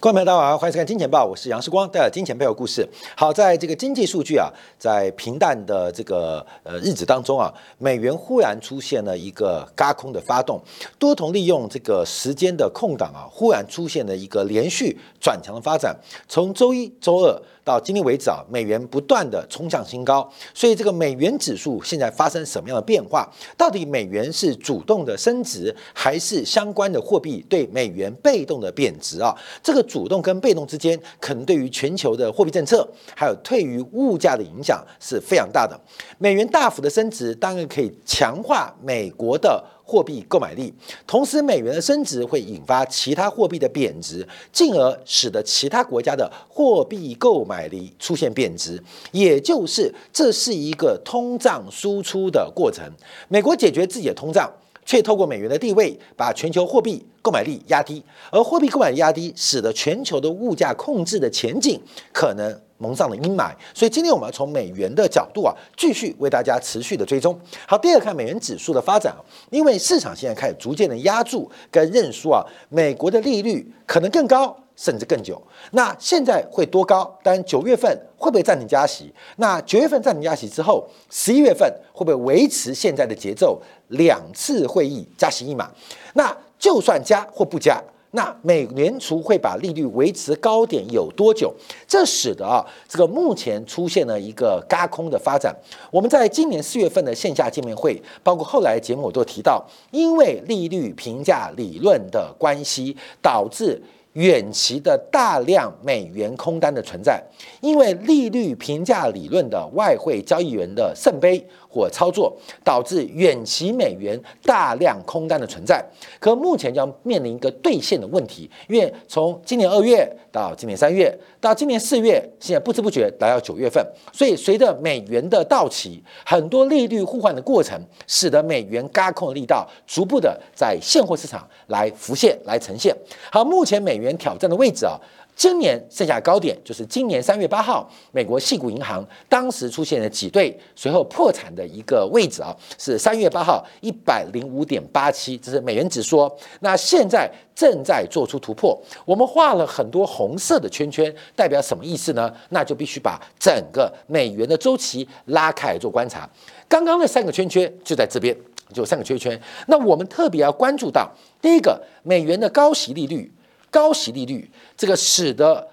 [0.00, 2.88] 观众朋友大家好，欢迎收看《金钱报》，我是杨世光，带来金钱背后故事。
[3.14, 10.58] 好，在这个经济数据啊，在平淡的这个呃日子当中啊，美元忽然出现了一个轧空的发动，
[10.98, 15.94] 多头利用这个时间的空档啊，忽然出现了一个连续转强的发展，
[16.26, 17.38] 从周一周二。
[17.62, 23.30] 到今天为止啊，美元不断的冲向新高，所以这个美元指数现在发生什么样的变化？
[23.56, 29.36] 到底美元是主动的升值，还是相关的货币对美元被动的贬值啊？
[29.62, 35.78] 这个主动跟被动之间，可能对于全球的货币政策，还有对于物价的影响是非常大的。
[36.18, 39.62] 美元大幅的升值，当然可以强化美国的。
[39.82, 40.72] 货币购买力，
[41.04, 48.80] 同时美元的升值会引发其他货币的贬值，进而使得其他国家的货币购买力出现贬值，
[49.10, 52.88] 也就是这是一个通胀输出的过程。
[53.26, 54.48] 美国解决自己的通胀，
[54.90, 61.80] 却透过美元的地位把全球货币购买力压低，而货币购买力压低，使得全球的物价控制的前景
[62.12, 62.60] 可能。
[62.82, 67.38] 蒙上了阴霾，所以今天我们要从美元的角度啊，继续为大家持续的追踪。
[67.66, 75.38] 好，第二看美元指数的发展啊，因为市场现在开始逐渐的压住跟认输啊，美国的利率可能更高，甚至更久。
[75.72, 77.14] 那现在会多高？
[77.22, 79.12] 但九月份会不会暂停加息？
[79.36, 83.60] 那九月份暂停加息之后，十一月份会不会维持现在的节奏，
[83.90, 85.70] 两次会议加息一码？
[86.14, 87.80] 那就算加或不加？
[88.12, 91.54] 那美联储会把利率维持高点有多久？
[91.86, 95.54] 这使得啊，这个目前出现了一个轧空的发展。
[95.92, 103.80] 我们在今年四月份的线下见面会，包括后来节目我都提到，因为利率评价理论的关系，导致
[104.14, 107.22] 远期的大量美元空单的存在。
[107.60, 111.46] 因为利率评价理论的外汇交易员的圣杯。
[111.70, 115.82] 或操作导致远期美元大量空单的存在，
[116.18, 132.92] 可目前将面临一个兑现的问题，因为从今年二月到今年三月到今年四月，现在不知不觉来到九月份，所以随着美元的到期，很多利率互换的过程，使得美元轧空的力道逐步的在现货市场来浮现、来呈现。
[133.30, 134.98] 好，目前美元挑战的位置啊。
[135.40, 146.30] 今年剩下高点就是今年三月八号，美国系股银行当时出现了挤兑，随后破产的一个位置啊，是三月八号一百零五点八七，这是美元指数。
[146.60, 152.30] 那现在正在做出突破，我们画了很多红色的圈圈，代表什么意思呢？
[152.50, 156.28] 那就必须把整个美元的周期拉开来做观察。
[156.68, 158.36] 刚刚那三个圈圈就在这边，
[158.74, 159.40] 就三个圈圈。
[159.68, 163.32] 那我们特别要关注到第一个，美元的高息利率。
[163.70, 165.66] 高息利率，这个使得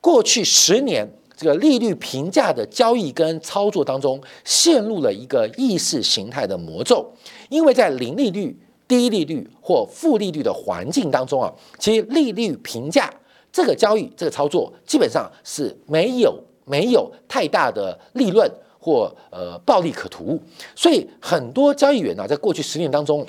[0.00, 7.06] 过去十年这个利率评价的交易跟操作当中陷入了一个意识形态的魔咒。
[7.48, 8.58] 因为在零利率、
[8.88, 13.12] 低利率或负利率的环境当中啊，其实利率评价
[13.52, 20.40] 这个交易、这个操作基本上是没有没有太大的利润或呃暴利可图。
[20.74, 23.26] 所以很多交易员呢，在过去十年当中。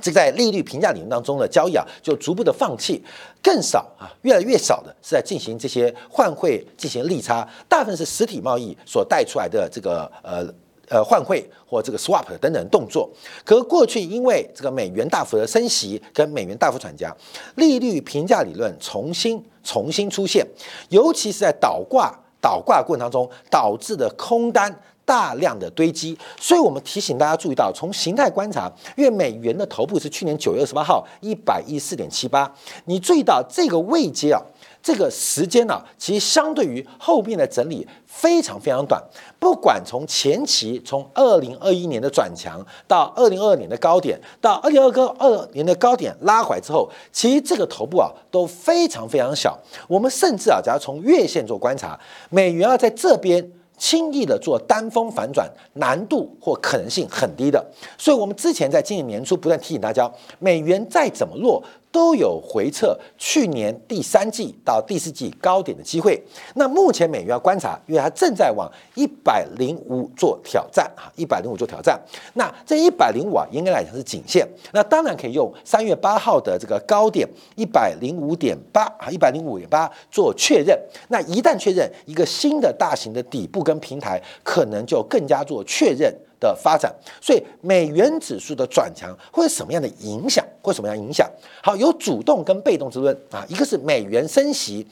[0.00, 3.02] 这在利率评价理论当中的交易啊，就逐步的放弃，
[3.42, 10.46] 更少啊，越来越少的是在进行这些换汇进行利差，大部分是实体贸易所带出来的这个呃
[10.88, 13.08] 呃换汇或这个 swap 等等动作。
[13.44, 17.14] 可过去因为这个美元大幅的升息跟美元大幅转加，
[17.56, 20.46] 利率评价理论重新重新出现，
[20.88, 24.74] 尤其是在倒挂倒挂过程当中导致的空单。
[25.12, 32.50] 大量的堆积，所以我们提醒大家注意到，从形态观察，因为美元的头部是去年九月二十八号一百一四点七八，
[32.86, 34.40] 你注意到这个位阶啊，
[34.82, 38.98] 这个时间呢，其实相对于后面的整理非常非常短。
[39.38, 49.58] 不管从前期，从二零二一年的转强到二零二二年的高点，到二零二二年的高点拉回之后，其实这个头部啊都非常非常小。
[49.86, 52.00] 我们甚至啊，只要从月线做观察，
[52.30, 53.52] 美元啊在这边。
[53.82, 57.66] 轻易的做单峰反转，难度或可能性很低的。
[57.98, 61.60] 所以，我们之前在今年年初不断提醒大家，美元再怎么弱。
[61.92, 66.20] 都有回撤去年第三季到第四季高点的机会。
[66.54, 72.00] 那目前美元要观察，因为它正在往一百零五做挑战啊，一百零五做挑战。
[72.34, 74.48] 那这一百零五啊，应该来讲是颈线。
[74.72, 80.76] 那当然可以用三月八号的这个高点一百零五点八啊，一百零五点八做确认。
[81.08, 86.12] 那一旦确认，一个新的大型的底部跟平台，可能就更加做确认。
[86.42, 90.44] 的发展，所以美元指数的转强会有什么样的影响？
[90.62, 91.28] 会什么样影响？
[91.62, 94.86] 好，有主动跟被动之论啊，一个是美元升息，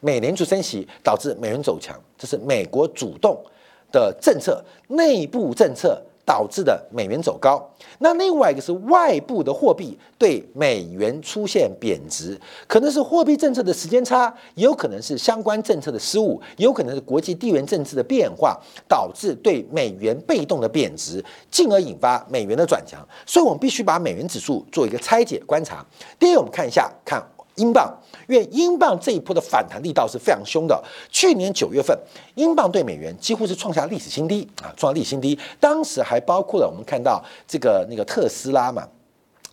[0.00, 3.42] 美联储升息导致美元走强，这是美国主动
[3.90, 7.64] 的政策，内部政策导致的美元走高。
[8.00, 23.00] 那另外一个是外部的货币对美元出现贬值，可能是货币政策的时间差，也有可能是相关政策的失误，也有可能是国际地缘政治的变化导致对美元被动的贬值，进而引发美元的转强。
[23.24, 25.86] 所以我们必须把美元指数做一个拆解观察。
[26.18, 27.22] 第一，我们看一下看。
[27.56, 27.94] 英镑，
[28.28, 30.82] 因为英镑这一波的反弹力道是非常凶的。
[31.10, 31.98] 去年九月份，
[32.34, 35.38] 英镑对美元几乎是创下历史新低啊，创历史新低。
[35.58, 38.86] 当时还包括了我们看到这个那个特斯拉嘛，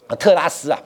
[0.07, 0.79] 啊特拉斯啊，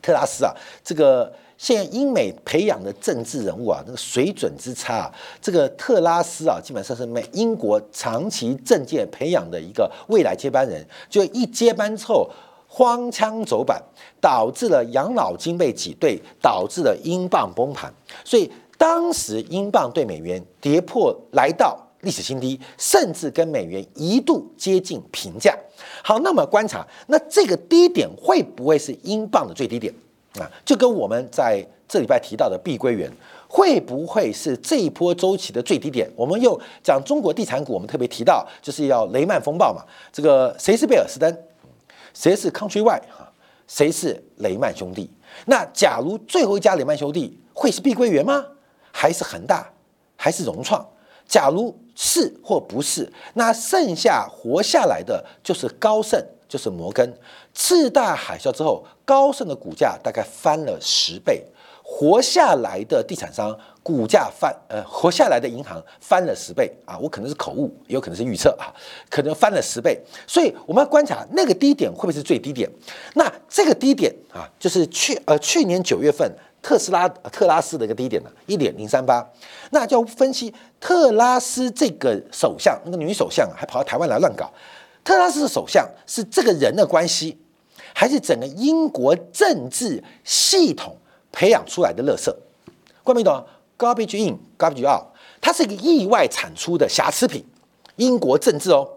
[0.00, 0.54] 特拉斯啊，
[0.84, 12.30] 这个现在英美培养的政治人物啊，那个水准之差啊，这个特拉斯啊，基本上是美英国长期政界培养的一个未来接班人，就一接班之后。
[12.70, 13.82] 荒腔走板，
[14.20, 17.92] 导致了养老金被挤兑，导致了英镑崩盘。
[18.24, 25.56] 所以当时英镑对美元跌破来到历史新低，甚至跟美元一度接近平价。
[26.04, 29.92] 好，那么观察，那这个低点会不会是英镑的最低点
[30.38, 30.48] 啊？
[30.64, 33.10] 就跟我们在这礼拜提到的碧桂园，
[33.48, 36.08] 会不会是这一波周期的最低点？
[36.14, 39.82] 我们又讲中国地产股，我们特别提到就是要雷曼风暴嘛。
[40.12, 41.36] 这个谁是贝尔斯登？
[42.14, 43.02] 谁是 Countrywide？
[43.08, 43.32] 哈？
[43.66, 45.10] 谁是雷曼兄弟？
[45.44, 48.44] 那假如最后一家雷曼兄弟会是碧桂园吗？
[48.90, 49.70] 还是恒大？
[50.16, 50.84] 还是融创？
[51.26, 56.18] 假如是或不是，那剩下活下来的就是高盛，
[56.48, 57.14] 就是摩根。
[57.52, 61.44] 次大海啸之后，高盛的股价大概翻了十倍。
[61.90, 66.98] 活下来的地产商股价翻，呃，活下来的银行翻了十倍啊！
[66.98, 68.68] 我可能是口误，也有可能是预测啊，
[69.08, 69.98] 可能翻了十倍。
[70.26, 72.70] 所以我们要观察那个低点会不会是最低点？
[73.14, 76.30] 那这个低点啊，就是去呃去年九月份
[76.60, 79.26] 特斯拉特拉斯的一个低点呢，一点零三八。
[79.70, 84.52] 那就要分析特拉斯这个首相，那个女首相还跑到台湾来乱搞。
[85.02, 87.38] 特拉斯的首相是这个人的关系，
[87.94, 90.94] 还是整个英国政治系统？
[91.32, 92.34] 培养出来的垃圾，
[93.02, 93.44] 关没懂
[93.78, 95.06] ？Garbage in, garbage out，
[95.40, 97.44] 它是一个意外产出的瑕疵品。
[97.96, 98.88] 英国政治哦，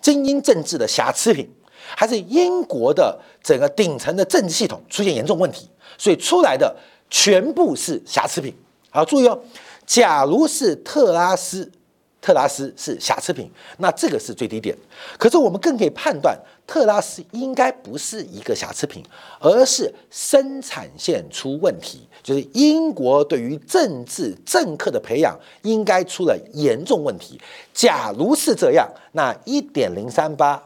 [0.00, 1.48] 精英政治的瑕疵品，
[1.96, 6.76] 还是英国的整个顶层的政治系统出现严重问题，所以出来的
[7.08, 8.54] 全部是瑕疵品。
[8.90, 9.40] 好，注意哦，
[9.86, 11.70] 假如是特拉斯。
[12.20, 14.76] 特拉斯是瑕疵品，那这个是最低点。
[15.18, 19.02] 可是我们更可以判断，特拉斯应该不是一个瑕疵品，
[19.38, 27.40] 而是生产线出问题，就是英国对于政治政客的培养应该出了严重问题。
[27.72, 30.62] 假如是这样，那一点零三八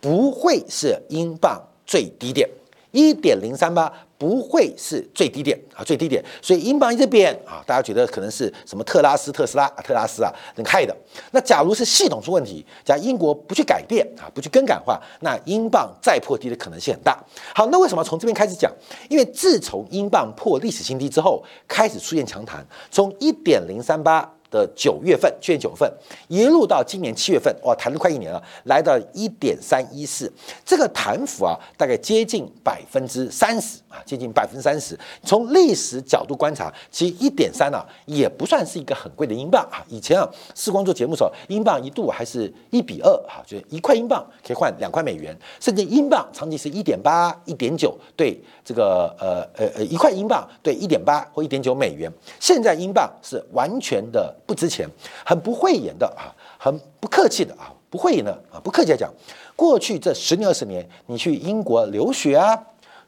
[0.00, 2.48] 不会是英镑最低点，
[2.96, 3.92] 一点零三八。
[4.18, 10.96] 不会是最低点啊，最低点，所以英镑一直贬啊，大家觉得可能是什么特拉斯、特斯拉、特拉斯啊，那害的。
[11.32, 17.22] 那假如是系统出问题，假如英国不去改变啊，不去更改的话，那英镑再破低的可能性很大。
[17.54, 18.72] 好，那为什么从这边开始讲？
[19.10, 24.32] 因为自从英镑破历史新低之后，开始出现强弹，从一点零三八。
[24.50, 25.90] 的九月份，去年九份
[26.28, 30.32] 一路到今年七月份，哇，谈了快一年了，来到一点三一四，
[30.64, 34.98] 这个弹幅啊，大概接近百分之三十啊，接近百分之三十。
[35.22, 39.84] 从历史角度观察，其实一点三呢，也不算是一个很贵的英镑啊。
[39.88, 52.12] 以前啊，世光做节目的时候，英镑一度还是一比二哈，就是一块英镑可以换两块美元，甚至英镑长期是一点八、一点九对这个呃呃呃一块英镑对一点八或一点九美元。
[52.38, 54.34] 现在英镑是完全的。
[54.46, 54.88] 不值钱，
[55.24, 59.12] 很不讳言的啊，很不客气的啊，不讳言的啊，不客气的讲，
[59.56, 62.58] 过去这十年二十年，你去英国留学啊，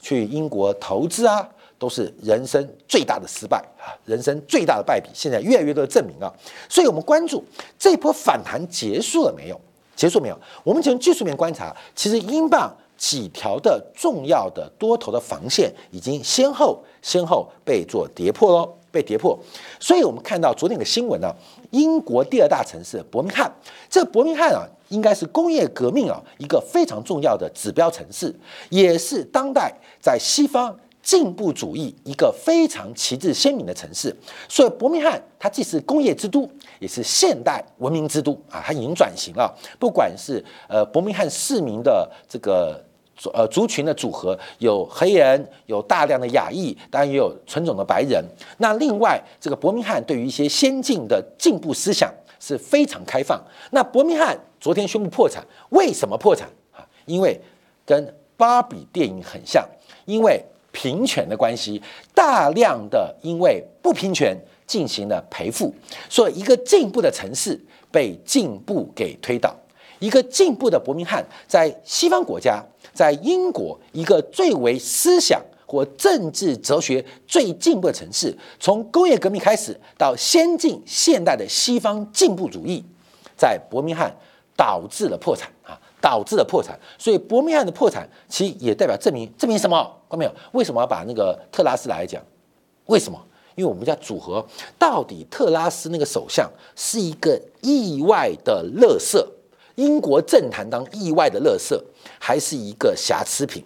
[0.00, 5.08] 去英国投资啊，都是人生最大的失败啊，人生最大的败笔。
[5.14, 6.32] 现在越来越多的证明啊，
[6.68, 7.44] 所以我们关注
[7.78, 9.60] 这波反弹结束了没有？
[9.94, 10.38] 结束没有？
[10.62, 18.77] 我们从技术面观察，其实英镑几条的重要的多头的防线已经先后先后被做跌破喽。
[18.90, 19.38] 被跌破，
[19.78, 21.34] 所以我们看到昨天的新闻呢，
[21.70, 23.50] 英国第二大城市伯明翰，
[23.88, 28.34] 这伯明翰啊，应该是工业革命啊一个非常重要的指标城市，
[28.70, 34.14] 也是当代在西方进步主义一个非常旗帜鲜明的城市。
[34.48, 39.54] 所以伯明翰它既是工业之都，也是现代文明之都啊，它已经转型了。
[39.78, 42.82] 不管是呃伯明翰市民的这个。
[43.34, 48.24] 呃，族群的组合有黑人，有大量的亚裔，当然也有纯种的白人。
[48.58, 53.42] 那另外，这个伯明翰对于一些先进的进步思想是非常开放。
[53.72, 56.86] 那伯明翰昨天宣布破产，为什么破产啊？
[57.06, 57.40] 因为
[57.84, 59.68] 跟芭比电影很像，
[60.04, 61.82] 因为平权的关系，
[62.14, 65.74] 大量的因为不平权进行了赔付，
[66.08, 67.58] 所以一个进步的城市
[67.90, 69.52] 被进步给推倒。
[69.98, 72.64] 一个进步的伯明翰，在西方国家，
[72.98, 82.84] 在英国一个最为思想或政治哲学最进步的城市，从工业革命开始到先进现代的西方进步主义，
[83.36, 84.12] 在伯明翰
[84.56, 86.76] 导致了破产啊，导致了破产。
[86.98, 89.76] 所以伯明翰的破产，其实也代表证明证明什么？
[90.10, 90.34] 看到没有？
[90.50, 92.20] 为什么要把那个特拉斯来讲？
[92.86, 93.24] 为什么？
[93.54, 94.44] 因为我们家组合
[94.76, 99.24] 到底特拉斯那个首相是一个意外的乐色，
[99.78, 101.82] 英国政坛当意外的乐色，
[102.18, 103.64] 还是一个瑕疵品，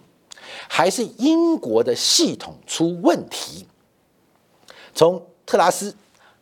[0.69, 3.65] 还是英国的系统出问题？
[4.93, 5.95] 从特拉斯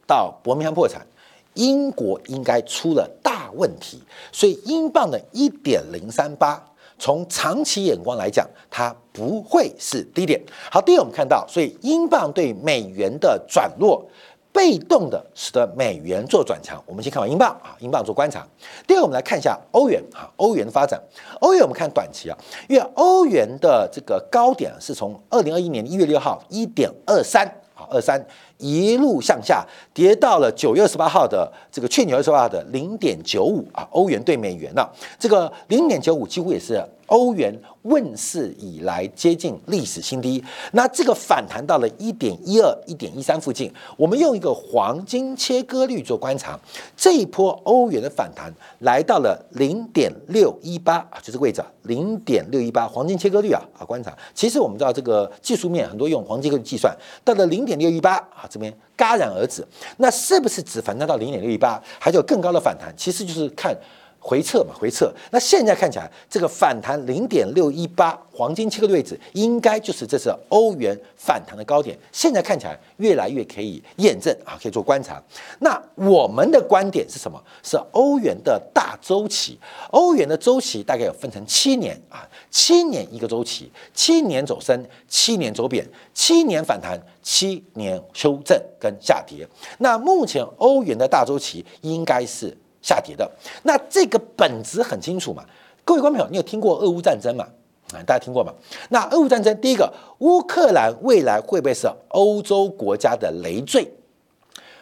[0.06, 1.08] 到伯明翰破产，
[1.54, 6.62] 英国应该出了大问题，所以英镑的一点零三八。
[7.00, 10.40] 从长期眼光来讲，它不会是低点。
[10.70, 14.06] 好，第一我们看到，所以英镑对美元的转弱，
[14.52, 16.82] 被动的使得美元做转强。
[16.86, 18.46] 我们先看完英镑啊，英镑做观察。
[18.86, 21.02] 第二，我们来看一下欧元啊，欧元的发展。
[21.40, 28.26] 欧元我们看短期啊，因为欧元的这个高点是从二零二一年一月六号一点二三啊二三。
[28.64, 36.80] 一路向下跌到了九月二十八号的这个去年二十八号的零点九五啊，欧元对美元呢，这个零点九五几乎也是
[37.12, 40.42] 欧元问世以来接近历史新低。
[40.72, 46.58] 那这个反弹到了一点一二、一点一三附近，我们用一个黄金切割率做观察，
[46.96, 54.18] 这一波欧元的反弹来到了零点六一八啊，就这个位置啊，零点六一八黄金切割率啊啊观察。
[54.34, 58.48] 其实我们知道这个技术面很多用黄金割率计算，到了零点六一八啊。
[58.50, 62.94] 这边戛然而止，那是不是只反弹到零点六一八，还有更高的反弹？
[62.96, 63.76] 其实就是看。
[64.24, 65.12] 回撤嘛，回撤。
[65.32, 71.98] 那现在看起来，这个反弹零点六一八黄金切割位置，应该就是这次欧元反弹的高点。
[72.12, 75.22] 现在看起来越来越可以验证啊，可以做观察。
[75.60, 77.42] 那我们的观点是什么？
[77.64, 79.60] 是欧元的大周期。
[79.90, 89.48] 欧元的周期大概有分成七年啊，七年一个周期，七年走升，七年走贬，七年反弹，七年修正跟下跌。
[89.80, 92.56] 那目前欧元的大周期应该是。
[92.82, 93.30] 下跌的
[93.64, 95.44] 那这个本质很清楚嘛？
[95.86, 97.48] 各位观众朋友，你有听过俄乌战争吗？
[97.94, 98.54] 啊，大家听过吗？
[98.90, 103.92] 那俄乌战争，第一个，乌克兰未来会不会是欧洲国家的累赘？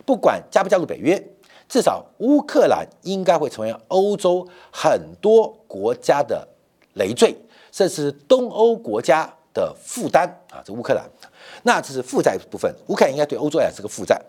[0.06, 1.22] 不管加不加入北约，
[1.68, 6.48] 至少乌克兰应该会成为欧洲很多国家的
[6.94, 7.36] 累赘，
[7.72, 10.62] 甚至东欧国家的负担啊！
[10.64, 11.04] 这乌克兰，
[11.64, 14.20] 那这是负债部分，乌克兰应该对欧洲来讲是个负债。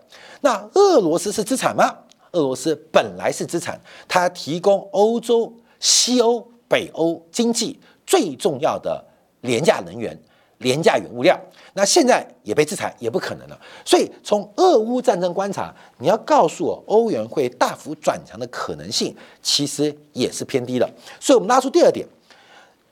[0.41, 1.95] 那俄罗斯是资产吗？
[2.33, 9.03] 俄罗斯本来是资产，它提供欧洲、西欧、北欧经济最重要的
[9.41, 10.17] 廉价能源、
[10.59, 11.37] 廉价原物料。
[11.73, 13.59] 那现在也被制裁，也不可能了。
[13.83, 20.89] 所以从俄乌战争观察，你要告诉我欧元会大幅转强的可能性，其实也是偏低的。
[21.19, 22.07] 所以我们拉出第二点：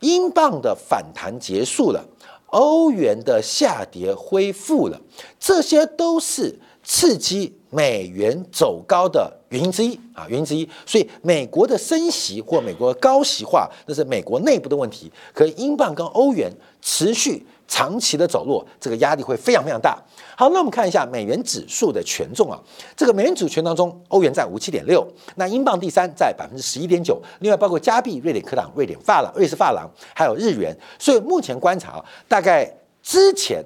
[0.01, 2.05] 英镑的反弹结束了，
[2.48, 5.00] 欧元的下跌恢复了，
[5.39, 6.60] 这些都是。
[6.91, 10.67] 刺激美元走高的原因之一啊，原因之一。
[10.88, 15.12] 所以美国的升息或美国高息化，那是美国内部的问题。
[15.31, 20.03] 可英镑跟欧元持续长期的走弱，这个压力会非常非常大。
[20.36, 22.60] 好，那我们看一下美元指数的权重啊，
[22.98, 30.75] 这个美元指数权当中，欧元占五七点六，那英镑第三在百分之十一点九，另外包括加币、瑞典克朗、瑞典法郎、瑞士法郎，还有日元。
[30.98, 32.67] 所以目前观察，大概
[33.03, 33.63] 之前。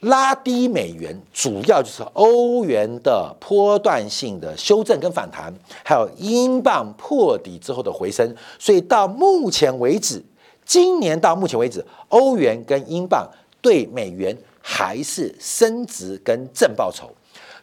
[0.00, 5.52] 拉低美元，主要就是欧元的波段性的修正跟反弹，
[5.84, 8.34] 还有英镑破底之后的回升。
[8.58, 10.22] 所以到目前为止，
[10.64, 13.28] 今年到目前为止，欧元跟英镑
[13.60, 17.10] 对美元还是升值跟正报酬。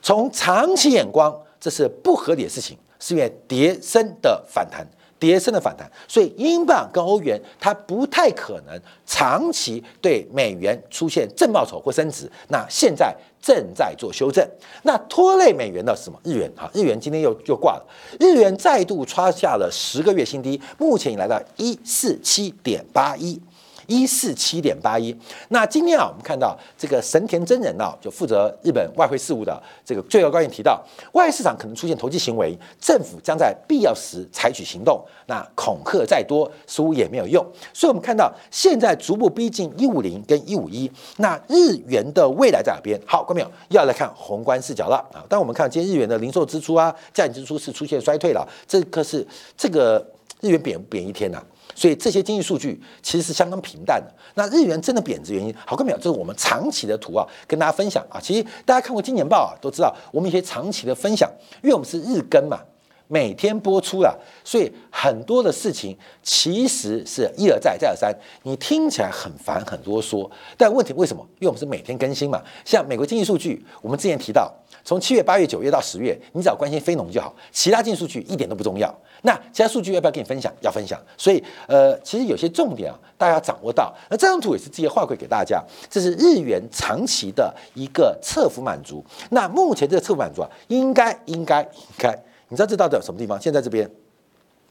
[0.02, 4.86] 从长期眼光，这是不合理的事情，是因为叠升的反弹。
[5.18, 12.30] 跌升的反弹，所以英镑跟欧元它不太可能长期对美元出现正报酬或升值。
[12.50, 14.46] 那现在正在做修正，
[14.84, 16.20] 那拖累美元的是什么？
[16.24, 17.86] 日元哈，日元今天又又挂了，
[18.20, 23.40] 日元再度创下了十个月新低，目前已来到一四七点八一。
[23.88, 25.16] 一四七点八一。
[25.50, 35.04] 那今天啊，我们看到这个神田真人啊，就负责日本外汇事务的这个最高官员提到，外汇市场可能出现投机行为，政府将在必要时采取行动。
[35.28, 37.44] 那恐吓再多，似乎也没有用。
[37.74, 40.90] 所以，我们看到现在逐步逼近一五零跟一五一。
[41.18, 43.00] 那日元的未来在哪边？
[43.08, 45.26] 好，观众朋友要来看宏观视角了啊。
[45.28, 49.26] 当我们看今天日元的零售支出啊，价值支出是出现衰退了，这可是
[49.58, 50.06] 这个
[50.42, 51.44] 日元贬贬一天呐。
[51.76, 54.12] 所以这些经济数据其实是相当平淡的。
[54.34, 55.98] 那日元真的贬值原因，好看没有？
[55.98, 58.20] 这是我们长期的图啊，跟大家分享啊。
[58.20, 61.30] 其实大家看过今年报啊，都知道我们一些长期的分享，
[61.62, 62.60] 因为我们是日更嘛，
[63.08, 64.14] 每天播出啊，
[64.44, 68.14] 所以很多的事情其实是一而再再而三，
[68.44, 71.26] 你听起来很烦很啰嗦，但问题为什么？
[71.40, 72.42] 因为我们是每天更新嘛。
[72.64, 74.52] 像美国经济数据，我们之前提到，
[74.86, 78.94] 从七月、八月、九月到十月，你只要关心非农就好，其他进数据一点都不重要。
[79.24, 80.54] 那其他数据要不要跟你分享？
[80.62, 81.02] 要分享。
[81.18, 83.92] 所以呃，其实有些重点啊，大家要掌握到。
[84.12, 89.04] 那这张图也是直接画馈给大家，这是日元长期的一个侧幅满足。
[89.32, 92.12] 那目前这个侧幅满足啊，应该应该应该。
[92.50, 93.42] 你知道这到底什么地方？
[93.42, 93.90] 现在这边，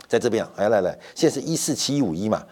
[0.07, 2.47] 在这边啊，来来来，现在是一四七一五一嘛。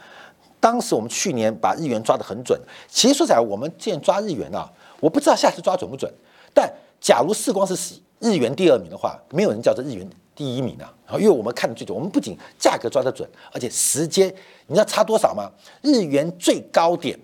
[0.58, 2.60] 当时我们去年把日元抓得很准。
[2.88, 6.12] 其实说起来，我们现在抓日元啊，我不知道下次抓准不准。
[6.52, 6.68] 但
[7.02, 10.94] 假如世光是日元第二名的话，没有人叫做日元第一名啊。
[11.14, 14.32] 因为我们看的最准，我们不仅价格抓得准，而且时间，
[14.68, 15.50] 你知道差多少吗？
[15.82, 17.18] 日元最高点，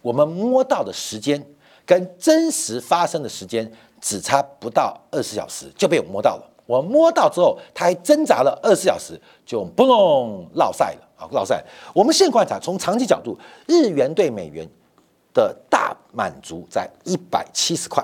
[0.00, 1.46] 我们摸到的时间
[1.84, 6.48] 跟真实发生的时间只差不到二十小时，就被我摸到了。
[6.64, 9.86] 我摸到之后，它还挣扎了二十小时，就嘣
[10.54, 11.62] 落赛了啊，落赛。
[11.94, 14.66] 我们现观察，从长期角度，日元对美元
[15.34, 18.02] 的大满足在一百七十块，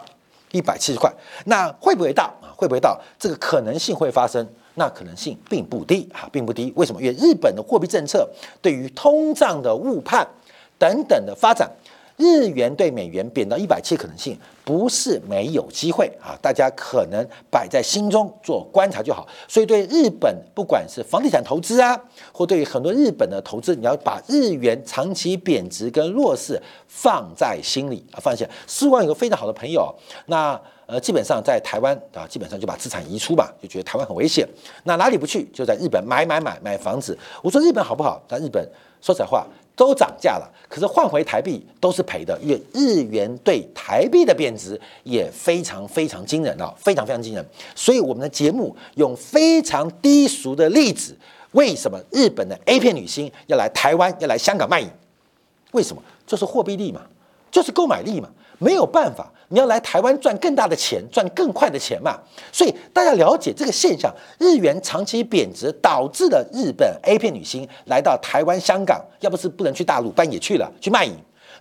[0.53, 1.13] 一百七十块。
[1.47, 2.53] 那会不会到啊？
[2.57, 3.01] 会不会到？
[3.19, 4.47] 这个可能性会发生？
[4.75, 6.73] 那可能性并不低啊，并不低。
[6.77, 7.03] 为什么？
[7.03, 8.29] 因为日本的货币政策
[8.63, 10.27] 对于通胀的误判
[10.79, 11.69] 等等的发展。
[12.19, 16.37] 日元对美元贬到一百七，可能性不是没有机会啊！
[16.43, 19.27] 大家可能摆在心中做观察就好。
[19.47, 21.99] 所以对日本，不管是房地产投资啊，
[22.33, 28.45] 或对于很多日本的投资，你要把日元长期贬值跟弱势放在心里啊，放下。
[28.67, 29.95] 希望有个非常好的朋友，
[30.27, 34.49] 那呃，基本上在台湾啊，基本上就把资产移出吧，就觉得台湾很危险。
[34.85, 35.45] 那哪里不去？
[35.53, 37.17] 就在日本买买买买房子。
[37.43, 38.21] 我说日本好不好？
[38.27, 38.67] 但日本
[39.01, 39.47] 说实话。
[39.79, 47.47] 都涨价了，可是换回台币都是赔的，因为日元对台币的贬值也非常非常惊人啊，非常非常惊人。
[47.77, 51.17] 所以我们的节目用非常低俗的例子，
[51.53, 54.89] 为什么日本的 A 片女星要来台湾，要来香港卖淫？
[55.71, 56.03] 为什么？
[56.27, 57.03] 就是货币力嘛，
[57.51, 59.33] 就是购买力嘛，没有办法。
[59.51, 62.19] 你要来台湾赚更大的钱，赚更快的钱嘛？
[62.53, 71.13] 所以大家了解这个现象，日元长期贬值导致了日本 A 片女星来到台湾、香港，要不是不能去大陆，但也去了去卖淫。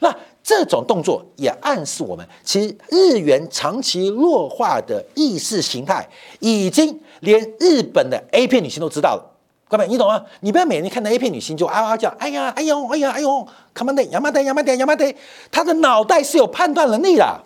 [0.01, 6.05] 那这种动作也暗示我们，其实日元长期弱化的意识形态，
[6.39, 9.37] 已经连日本的 A 片女星都知道了。
[9.69, 10.23] 各位，你懂吗？
[10.39, 15.13] 你不要每天看到 A 片女星就啊啊叫，哎呀，哎呦，哎呀，哎呦，come on day，亚麻得，亚麻得，亚麻得，
[15.51, 17.41] 他的脑袋是有判断能力的。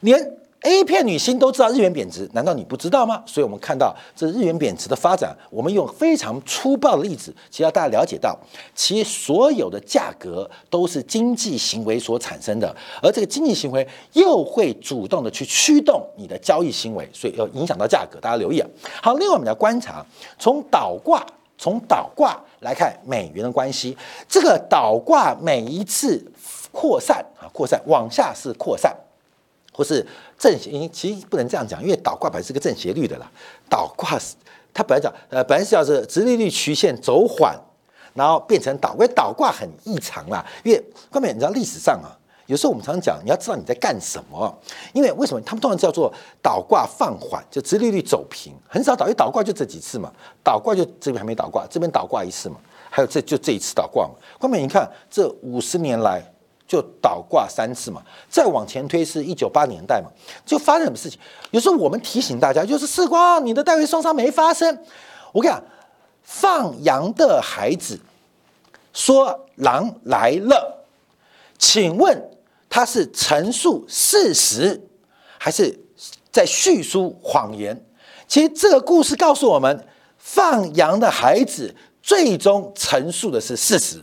[0.00, 3.22] 连 A 片女星都知道日元贬值，难道你不知道吗？
[3.26, 8.38] 所以，我们看到这日元贬值的发展，我们用非常粗暴的例子，其实要大家了解到，
[8.74, 18.18] 其实所有的价格都是经济行为所产生的，而这个经济行为又会主动的去驱动你的交易行为，所以要影响到价格。
[18.20, 18.68] 大家留意啊。
[19.02, 20.06] 好，另外我们来观察，
[20.38, 21.22] 从倒挂，
[21.58, 23.96] 从倒挂来看美元的关系，
[24.28, 26.24] 这个倒挂每一次
[26.72, 28.94] 扩散啊，扩散往下是扩散。
[29.76, 30.06] 或是
[30.38, 33.28] 正斜，其实不能这样讲，因为倒挂本来是个正斜率的啦。
[33.68, 34.36] 倒挂是
[34.72, 37.58] 它本来讲，呃，本来是要是直利率曲线走缓，
[38.14, 40.46] 然后变成倒，因为倒挂很异常啦。
[40.62, 42.14] 因为后面你知道历史上啊，
[42.46, 44.54] 有时候我们常讲，你要知道你在干什么。
[44.92, 52.56] 因为为什么他们通常叫做倒挂放缓，就直利率走平，很少倒，一倒挂就这几次嘛，倒挂就这边还没倒挂，这边倒挂一次嘛，
[52.90, 54.14] 还有这就这一次倒挂嘛。
[54.38, 56.22] 关键你看这五十年来。
[56.66, 60.08] 就倒挂三次嘛，再往前推是一九八年代嘛，
[60.46, 61.20] 就发生什么事情？
[61.50, 64.66] 有时候我们提醒大家，就是世光，你的戴维双杀没发生。
[65.32, 65.62] 我跟你讲，
[66.22, 68.00] 放羊的孩子
[68.94, 70.86] 说狼来了，
[71.58, 72.30] 请问
[72.74, 74.88] 他是陈述事实，
[75.38, 75.78] 还是
[76.32, 77.80] 在叙述谎言？
[78.26, 79.86] 其实这个故事告诉我们，
[80.18, 84.02] 放羊的孩子最终陈述的是事实，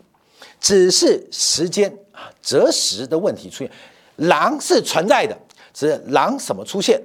[0.61, 2.31] 只是时间啊。
[2.41, 3.69] 择时的问题出现，
[4.15, 5.37] 狼是存在的，
[5.73, 6.97] 只是狼什么出现？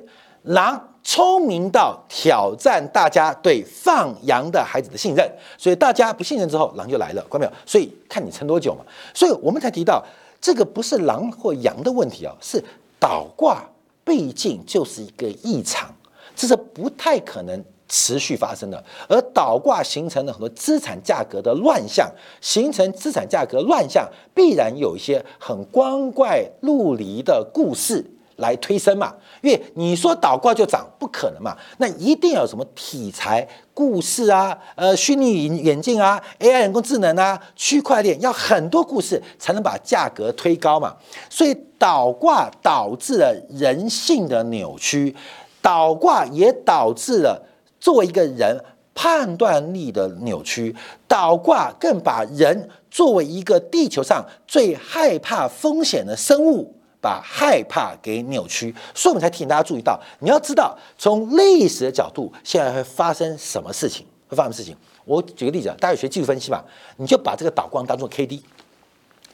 [0.44, 7.52] 狼聪明到挑战大家对放羊的孩子的信任，所以大家不信任之后，狼就来了，看到没有？
[7.66, 8.84] 所以看你撑多久嘛。
[9.12, 10.00] 所以我们才提到
[10.40, 12.62] 这个不是狼或羊的问题啊，是
[12.98, 13.68] 倒挂，
[14.04, 15.94] 毕竟就是一个异常，
[16.34, 17.64] 这是不太可能。
[17.88, 28.04] 持续发生的，而倒挂形成了很多资产价格的乱象，形成资产价格乱象，必然有一些很光怪陆离的故事
[28.36, 29.14] 来推升嘛。
[29.42, 40.96] 因为你说倒挂就涨，不可能嘛，那一定要有什么题材故事啊，呃，虚拟眼镜啊，AI 人工智能啊，区块链，要很多故事才能把价格推高嘛。
[41.28, 45.14] 所以倒挂导致了人性的扭曲，
[45.60, 47.42] 倒挂也导致了。
[47.78, 48.58] 作为一个人
[48.94, 50.74] 判断力的扭曲，
[51.06, 56.74] 倒挂更把人作为一个地球上最害怕风险的生物，
[57.06, 64.76] 把害怕给扭曲，所以我们才提醒大家注意到，你要知道从历史的角度，现在会发生什么事情，会发生事情。
[65.04, 66.64] 我举个例子啊，大家学技术分析吧，
[66.96, 68.42] 你就把这个导光当做 K D，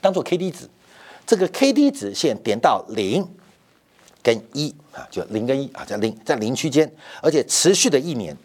[0.02, 0.68] 当做 K D 值，
[1.26, 3.26] 这个 K D 值线点到零
[4.22, 8.36] 跟一啊，就零跟一啊，在零在零区间，而且持续的一年。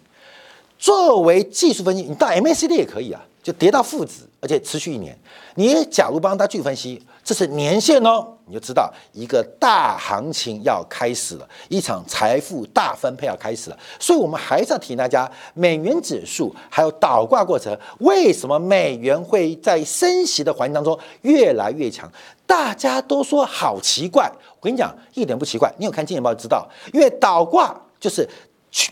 [0.80, 5.18] 作为技术分析，你到 MACD 也可以啊，就跌到负值，而且持续一年。
[5.56, 13.78] 你假如帮他去分析，这是年限哦，你就知道一个大行情要开始了，一场财富大分配要开始了。
[14.00, 22.12] 所以，我们还是要提醒大家，美元指数还有倒挂过程，为什么美元会在升息的环境当中越来越强？
[22.46, 25.74] 大家都说好奇怪，我跟你讲，一点不奇怪。
[25.78, 28.28] 你有看《金钱报》就知道，因为倒挂就是。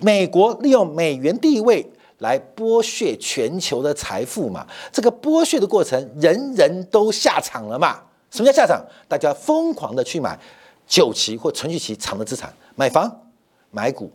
[0.01, 1.85] 美国利用美元地位
[2.19, 4.65] 来剥削全球的财富嘛？
[4.91, 7.99] 这个剥削的过程，人人都下场了嘛？
[8.31, 8.83] 什么叫下场？
[9.07, 10.39] 大家疯狂的去买
[10.87, 13.09] 久期或存续期长的资产，买房、
[13.71, 14.11] 买股。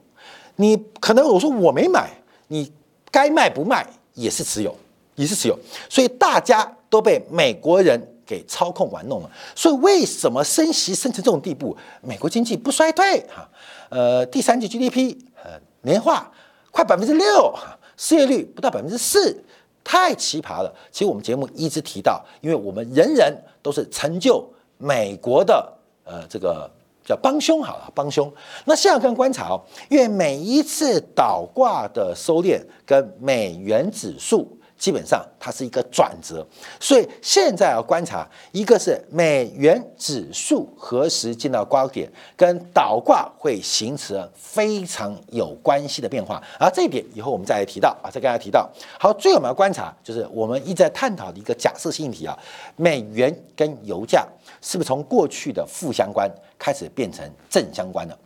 [0.56, 2.10] 你可能我说我没买，
[2.48, 2.72] 你
[3.10, 4.76] 该卖不卖也是持有，
[5.14, 5.58] 也是持有。
[5.88, 9.30] 所以大家都被美国人给操控玩弄了。
[9.54, 11.76] 所以为什么升息升成这种地步？
[12.02, 13.48] 美国经济不衰退哈？
[13.88, 15.16] 呃，第三季 GDP。
[15.42, 16.30] 呃，年化
[16.70, 17.54] 快百分之六，
[18.00, 19.44] 失业率不到百分之四，
[19.84, 20.74] 太奇葩了。
[20.90, 24.42] 其实我们节目一直提到，因为我们人人都是成就
[24.78, 25.70] 美国的
[26.04, 26.68] 呃这个
[27.04, 28.32] 叫帮凶好了，帮凶。
[28.64, 29.60] 那现在看观察哦，
[29.90, 34.56] 因为每一次倒挂的收敛跟美元指数。
[34.80, 36.44] 基本上它是一个转折，
[36.80, 48.66] 所以现在要观察，一个是美元指数何时进到高点，跟倒挂会形成非常有关系的变化，而这一点以后我们再来提到啊，再跟大家提到。
[48.98, 52.34] 好，最后我们要观察就是我们一直在探讨的一个假设性题啊，
[52.76, 54.26] 美元跟油价
[54.62, 56.26] 是不是从过去的负相关
[56.58, 58.18] 开始变成正相关的？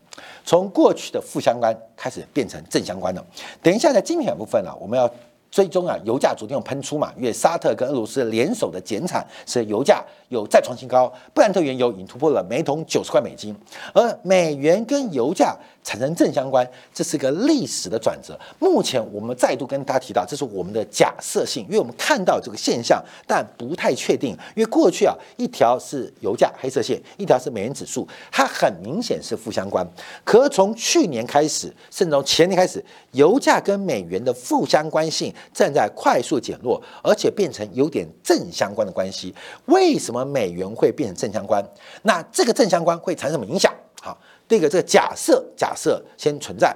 [0.45, 3.21] 从过去的负相关开始变成正相关的？
[3.61, 5.12] 等一下在精品部分呢，我们要。
[5.55, 7.12] 最终啊，油价昨天有喷出嘛？
[7.17, 11.07] 因为沙特跟俄罗斯联手的减产，使油价有再创新高。
[11.33, 13.55] 布兰特原油已经突破了每桶九十块美金，
[13.93, 18.37] 而美元跟油价产生正相关，这是个历史的转折。
[18.59, 24.37] 目前我们再度跟大家提到，这是我们的假设性，因为我们看到这个现象，但不太确定。
[24.57, 29.87] 因为过去啊，一条是油价黑色线，一条是美元指数，它很明显是负相关。
[30.25, 35.33] 可从去年开始，甚至从前年开始，油价跟美元的负相关性。
[35.52, 39.35] 正在快速减弱，而且变成有点正相关的关系。
[39.66, 41.64] 为什么美元会变成正相关？
[42.02, 43.72] 那这个正相关会产生什么影响？
[44.00, 46.74] 好，第一个，这个假设假设先存在，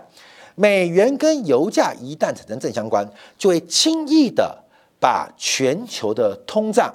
[0.54, 4.56] 美元跟油价一旦产生正相关，就会轻易的
[5.00, 6.94] 把全球的通胀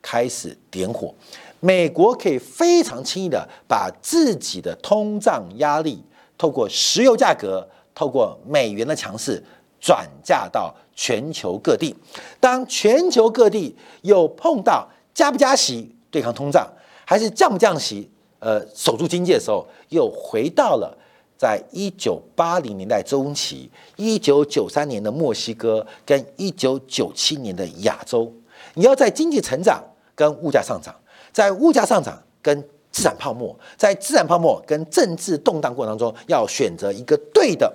[0.00, 1.14] 开始点火。
[1.60, 6.02] 美国可以非常轻易的把自己的通胀压力，
[6.36, 9.42] 透过石油价格，透过美元的强势。
[9.80, 11.94] 转嫁到全球各地，
[12.40, 14.84] 当全球各地又碰到
[15.14, 16.68] 加不加息对抗通胀，
[17.06, 20.92] 还是降不降息呃守住经济的时候，又回到了
[21.38, 28.32] 在一九八零年代中期、一九九三年的墨西哥跟一九九七年的亚洲。
[28.74, 29.80] 你要在经济成长
[30.16, 30.92] 跟物价上涨，
[31.32, 37.72] 在物价上涨跟资产泡沫，在资产泡沫跟政治动荡过程当中，要选择一个对的。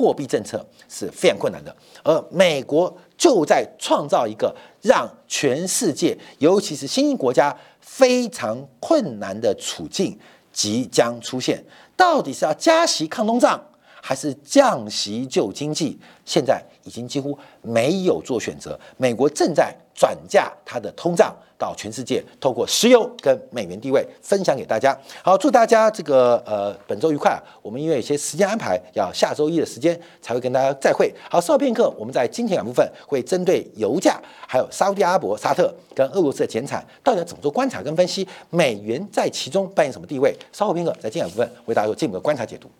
[0.00, 10.18] 货币政策是非常困难的，而美国就在创造一个让全世界，尤其是新兴国家非常困难的处境
[10.50, 11.62] 即将出现。
[11.94, 13.62] 到底是要加息抗通胀，
[14.00, 15.98] 还是降息救经济？
[16.24, 18.80] 现在已经几乎没有做选择。
[18.96, 21.36] 美国正在转嫁它的通胀。
[21.60, 24.98] 到全世界，透过石油跟美元地位分享给大家。
[25.22, 27.38] 好，祝大家这个呃本周愉快。
[27.60, 31.12] 我们因为有些时间安排，要下周一的时间才会跟大家再会。
[31.28, 38.26] 好，稍后片刻，我们在今天两部分会针对油价，还有沙特阿伯、沙特跟俄罗斯的减产，到底要怎么做观察跟分析？
[38.48, 40.34] 美元在其中扮演什么地位？
[40.50, 42.70] 稍后片刻在今天两部分为大家做进一步的观察解读。